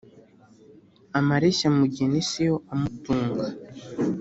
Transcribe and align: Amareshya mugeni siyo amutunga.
Amareshya 1.19 1.67
mugeni 1.77 2.19
siyo 2.29 2.55
amutunga. 2.73 3.45